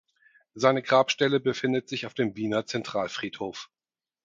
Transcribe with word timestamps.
Seine 0.55 0.81
Grabstelle 0.81 1.39
befindet 1.39 1.87
sich 1.87 2.07
auf 2.07 2.15
dem 2.15 2.35
Wiener 2.35 2.65
Zentralfriedhof. 2.65 3.69